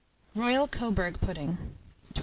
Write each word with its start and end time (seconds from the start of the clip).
ROYAL 0.33 0.65
COBURG 0.67 1.21
PUDDING. 1.21 1.49
1260. 1.49 1.79